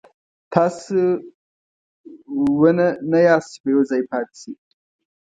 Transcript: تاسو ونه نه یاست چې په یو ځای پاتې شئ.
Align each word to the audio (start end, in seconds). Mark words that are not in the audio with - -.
تاسو 0.53 0.97
ونه 2.59 2.87
نه 3.11 3.19
یاست 3.27 3.49
چې 3.51 3.57
په 3.63 3.67
یو 3.73 3.81
ځای 3.89 4.01
پاتې 4.11 4.35
شئ. 4.41 4.53